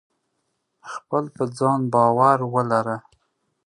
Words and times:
خپل 0.91 1.23
په 1.35 1.43
ځان 1.57 1.79
باور 1.93 2.39
ولره! 2.53 2.97